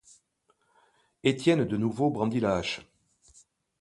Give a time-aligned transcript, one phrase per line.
[1.23, 2.81] Étienne de nouveau brandit la hache.